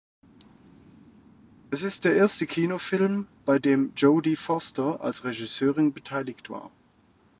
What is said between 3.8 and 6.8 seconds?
Jodie Foster als Regisseurin beteiligt war.